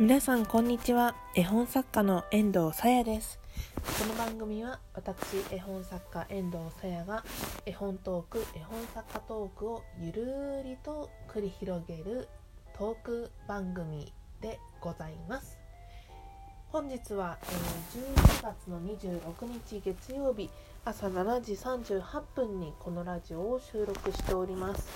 [0.00, 1.14] 皆さんこんにちは。
[1.34, 3.38] 絵本作家の遠藤さやです。
[3.98, 7.22] この番組は私絵本作家遠藤さやが
[7.66, 12.28] 絵本トーク絵本作家トークをゆるりと繰り広げる
[12.78, 14.10] トーク番組
[14.40, 15.58] でございます。
[16.68, 17.46] 本日は、え、
[17.98, 19.20] 11月の26
[19.68, 20.48] 日月曜日
[20.82, 24.88] 朝7時38分にこのラジオを収録しております。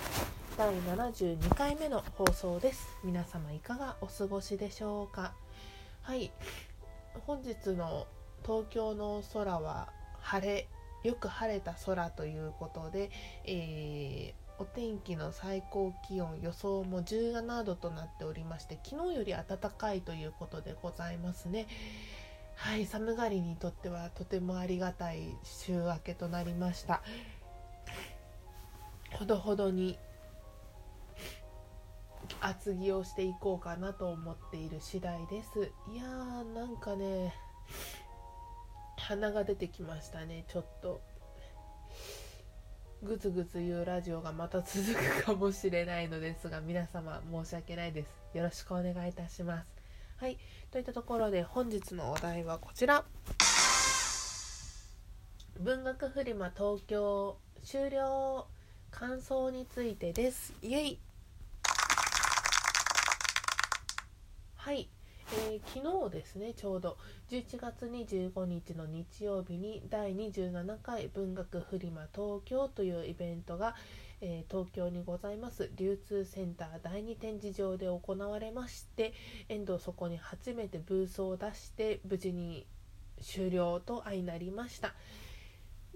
[0.57, 2.87] 第72回目の放送です。
[3.03, 5.33] 皆様いかがお過ごしでしょうか？
[6.01, 6.31] はい。
[7.27, 8.07] 本日の
[8.41, 9.89] 東京の空は
[10.21, 10.69] 晴れ
[11.03, 13.11] よく晴れた空ということで、
[13.43, 21.67] えー、お天気の最高気温予想も17度となっておりまして昨日より暖かいということでございますね。
[22.55, 22.85] はい。
[22.85, 27.01] 寒がりにとってはとてもありがたい週明けとなりました。
[29.11, 29.99] ほどほどに
[32.41, 35.71] 厚着をしていこうかなと思っている次第です。
[35.91, 37.33] いやーなんかね
[38.97, 41.01] 鼻が出てきましたねちょっと。
[43.03, 48.37] ぐつぐつ言うラジオがまた続くかもしれないのですが皆様申し訳ないです。
[48.37, 49.67] よろしくお願いいたします。
[50.17, 50.37] はい
[50.71, 53.03] といったところで本日のお題はこちら。
[55.59, 58.45] 文学フリマ東京終了
[58.91, 60.53] 感想についてです。
[60.61, 61.04] イエイ。
[64.65, 64.89] はい、
[65.31, 66.97] えー、昨日ですねちょうど。
[67.29, 73.75] 11月25日の日曜日に第27回文学フリマ東京というイベントが、
[74.21, 75.69] えー、東京にございます。
[75.75, 79.13] 流通センター第2展示場で行われまして
[79.49, 82.65] 遠藤そこに初めてブースを出して無事に
[83.21, 84.95] 終了と相なりました。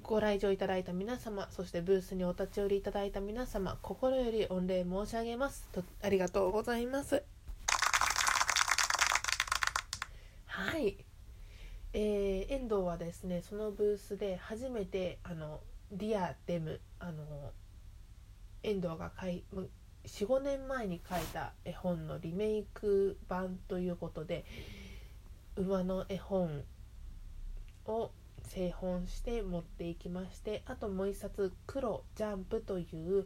[0.03, 5.67] ご来場いただいた皆様そしてブースにお立ち寄りいただいた皆様心より御礼申し上げます。
[5.71, 7.38] とありがとうございます。
[10.59, 10.97] はい、
[11.93, 15.61] えー、遠藤はですねそのブースで初めてあの
[15.93, 17.23] リアデムあの
[18.61, 19.09] 遠藤が
[20.05, 24.43] 45年前に書いた絵本のリメイク版ということで
[25.55, 26.63] 馬の絵本
[27.85, 28.11] を
[28.43, 33.25] 製本して持っていきましてあともう一冊「黒ジャンプ」という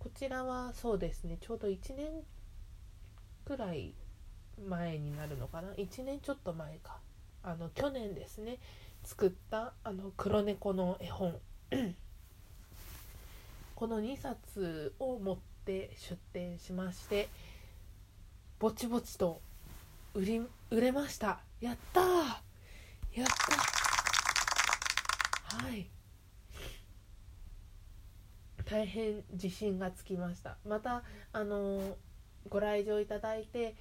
[0.00, 2.24] こちらはそうですねちょうど1年
[3.44, 3.94] くらい
[4.68, 6.98] 前になるのかな？1年ちょっと前か。
[7.42, 8.58] あの去年ですね。
[9.04, 11.38] 作ったあの黒猫の絵本。
[13.74, 17.28] この2冊を持って出展しまして
[18.58, 19.40] ぼちぼちと
[20.14, 20.40] 売り
[20.70, 21.40] 売れました。
[21.60, 23.26] やったやっ
[25.50, 25.88] たはい。
[28.64, 30.56] 大変自信がつきました。
[30.66, 31.02] また
[31.32, 31.96] あの
[32.48, 33.74] ご来場いただいて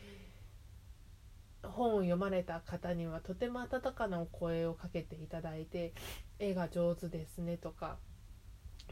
[1.66, 5.94] 本を読まれた方にはとても温かなお声をかけていただいて
[6.40, 7.98] 絵が上手ですねとか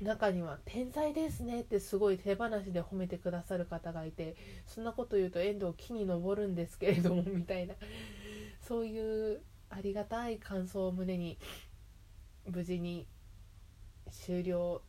[0.01, 4.35] 中には「天才ですね」ってすごい手放しで褒めてくださる方がいて
[4.65, 7.75] そんなこと言うと遠藤木に登るんですけれどもみたいな
[8.61, 11.37] そういうありがたい感想を胸に
[12.45, 13.07] 無事に
[14.09, 14.81] 終了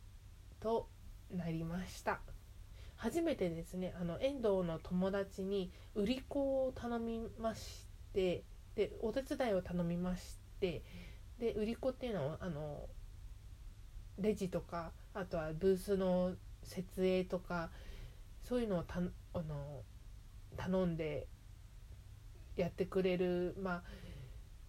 [0.59, 0.89] と
[1.31, 2.34] なりました。
[3.05, 7.85] 初めてですねあの遠藤の友達に売り子を頼みまし
[8.15, 8.43] て
[8.75, 10.81] でお手伝いを頼みまして
[11.37, 12.89] で売り子っていうのはあの
[14.17, 16.31] レジとかあとはブースの
[16.63, 17.69] 設営とか
[18.41, 19.01] そういうのをたあ
[19.43, 19.83] の
[20.57, 21.27] 頼んで
[22.55, 23.83] やってくれる、まあ、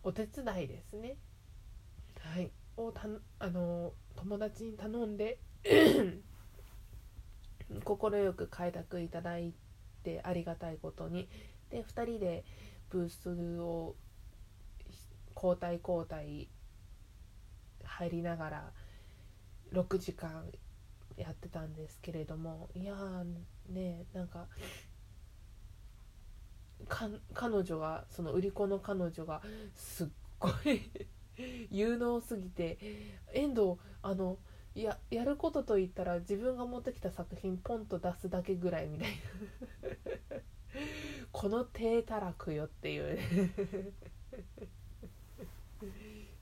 [0.02, 1.16] お手伝いですね。
[2.20, 3.06] はい、をた
[3.38, 5.38] あの友達に頼んで
[7.84, 9.54] 快く快諾いただい
[10.02, 11.28] てありがたいことに。
[11.70, 12.44] で2人で
[12.90, 13.96] ブースを
[15.34, 16.48] 交代交代
[17.82, 18.72] 入りながら
[19.72, 20.44] 6時間
[21.16, 24.46] やってたんですけれどもいやーねなんか
[27.34, 29.42] 彼女がその売り子の彼女が
[29.74, 30.08] すっ
[30.38, 30.90] ごい
[31.70, 32.78] 有能すぎて
[33.32, 34.38] 遠藤あの
[34.76, 39.16] ややることといったら自分が持ってきた作品ポンと出すだけぐらいみたいな。
[41.32, 43.18] この低たらくよっていう。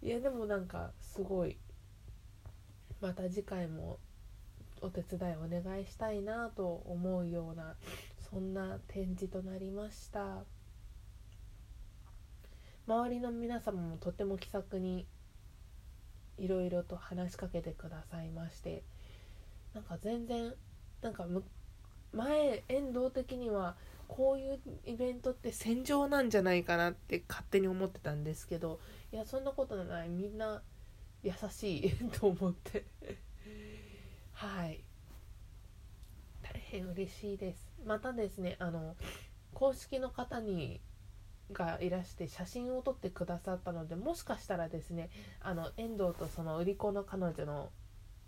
[0.03, 1.57] いやでもなんかすごい
[3.01, 3.99] また次回も
[4.81, 7.77] お手伝いお願いしたいなと思うような
[8.19, 10.45] そんな展示となりました。
[12.87, 15.07] 周りの皆様もとても気さくに
[16.39, 18.83] いろいろと話しかけてくださいまして
[19.75, 20.53] なんか全然
[21.03, 21.27] なんか
[22.13, 23.77] 前遠藤的には
[24.09, 28.79] こういうイベントって戦場なんじゃないかなって勝手に思ってたんですけど
[29.13, 30.09] いやそんなことない。
[30.09, 30.63] みんな
[31.23, 32.85] 優しいと思って。
[34.33, 34.81] はい。
[36.43, 37.67] 大変嬉しいです。
[37.87, 38.97] またですねあの
[39.53, 40.81] 公式の方に
[41.52, 45.11] がいらして写真を撮ってくださったのでもしかしたらですね
[45.41, 47.70] あの遠藤とその売り子の彼女の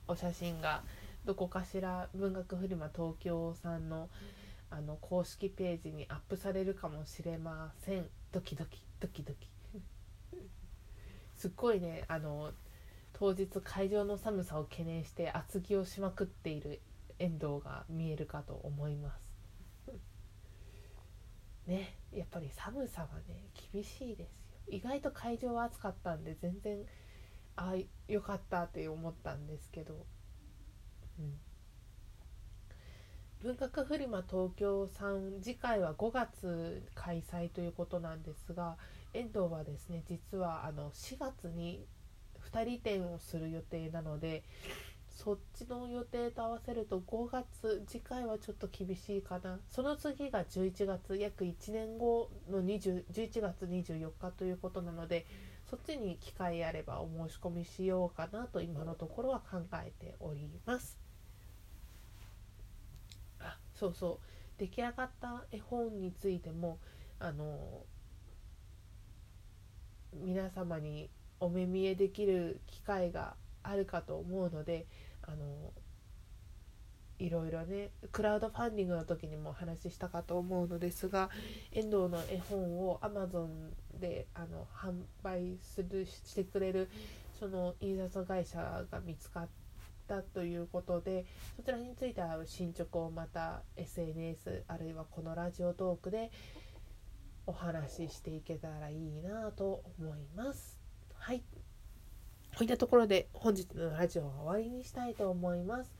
[0.08, 0.82] お写真が
[1.24, 4.08] どこかしら文学フリマ東京さんの
[4.68, 8.06] あの公式ページにアップされるかもしれません。
[8.32, 9.48] ドキドキドキドキ。
[11.36, 12.52] すっごいねあの
[13.12, 16.80] 当日会場の寒さを懸念して厚着をしまくっている
[17.18, 19.32] 遠藤が見えるかと思います。
[21.66, 21.96] ね。
[22.16, 24.56] やっぱり寒さはね厳しいですよ。
[24.68, 26.78] 意外と会場は暑かったんで全然
[27.54, 30.06] ああよかったって思ったんですけど、
[31.18, 31.38] うん、
[33.42, 38.76] 文学フリマ東京さん次回は5月開催ということなんですが
[39.14, 41.86] 遠藤はですね実はあの4月に
[42.52, 44.44] 2人展をする予定なので
[45.16, 49.58] そっちの予定と合わせると5月次回はちょっと厳しいかな。
[49.66, 55.26] その次が11月約1年後の20 11月24日ということなので
[55.64, 60.98] そっちに機会あればお申し込みしようかなと今のところは考えております。
[63.40, 64.58] あそうそう。
[64.58, 66.78] 出来上がった絵本についても
[67.18, 67.84] あの
[70.12, 71.08] 皆様に
[71.40, 74.86] お目見えできる機会があるかと思うので
[75.26, 75.72] あの
[77.18, 81.30] いろいろねクラウドファンディングの時にもお話ししたかと思うのですが
[81.72, 83.48] 遠藤の絵本を Amazon
[83.98, 86.90] であの販売するしてくれる
[87.38, 89.48] その印刷会社が見つかっ
[90.06, 91.24] たということで
[91.56, 96.30] そちらについては進捗をまた SNS あるいはこのラジオトークで
[97.46, 100.78] お話ししていけたらいいなと思います。
[101.14, 101.42] はい
[102.56, 105.92] こういったところで本日のラジオは終わりにしたいと思います。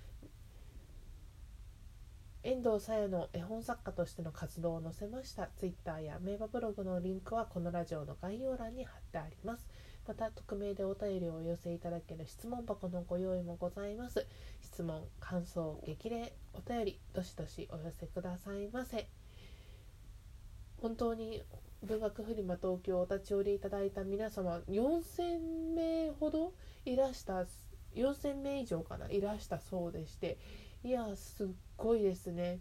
[2.42, 9.68] 遠藤さやの絵本作家としての活動を載せました Twitter や名馬ブログのリンクはこのラジオの概要欄に貼ってあります。
[10.08, 14.26] また匿名でお便りをお寄せいただける質問箱のご用意もございます。
[14.62, 19.06] 質問、感想、激励、お便り、どしどしお寄せくださいませ。
[20.80, 21.42] 本当に
[21.86, 26.52] 文学フリマ東京お立ち寄りいただいた皆様4000名ほど
[26.84, 27.44] いらした
[27.94, 30.36] 4000名以上かないらしたそうでして
[30.82, 31.46] いやすっ
[31.76, 32.58] ごいですね。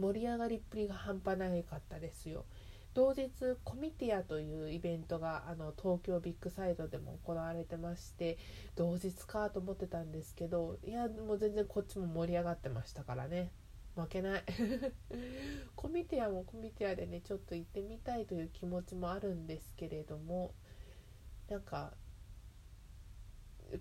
[0.00, 2.46] 盛り上がりっぷりが半端ないかったですよ。
[2.94, 3.30] 同日
[3.64, 8.38] コミティアというイベントがあの東京ビッグサイドでも行われてまして
[8.76, 13.50] 同日かと思ってたんですけどいやもう全然こっちも盛り上がってましたからね。
[13.96, 14.44] 負けない。
[15.74, 20.54] コミティアもコミティアでねちょっと行ってみたいという気持ちもあるんですけれども
[21.48, 21.94] なんか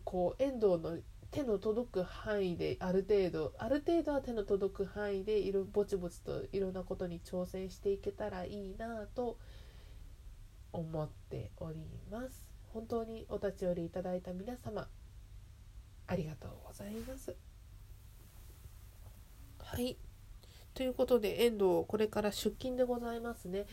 [0.04, 0.98] こう遠藤の
[1.32, 9.38] 手の届く範囲である程度ある程度は手の届く範囲でいろぼちぼちといろんなことに挑戦していけたらいいなと
[10.72, 12.46] 思っております。
[12.74, 14.88] 本当にお立ち寄りいただいた皆様
[16.08, 17.55] ありがとうございます。
[19.66, 19.98] はい。
[20.74, 23.66] ということで遠藤これから出勤でございますね。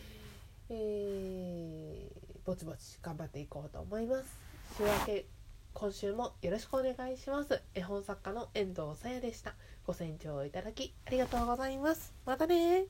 [0.71, 4.25] えー、ぼちぼち頑張っていこうと思います。
[4.79, 5.27] 週明け
[5.75, 7.61] 今週もよろしくお願いします。
[7.75, 9.55] 絵本作家の遠藤さやでした。
[9.87, 12.15] ご清聴いただきありがとうございます。
[12.25, 12.87] またね